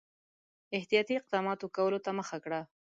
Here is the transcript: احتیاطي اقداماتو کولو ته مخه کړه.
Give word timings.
احتیاطي 0.77 1.13
اقداماتو 1.17 1.65
کولو 1.75 1.99
ته 2.05 2.11
مخه 2.19 2.37
کړه. 2.43 2.61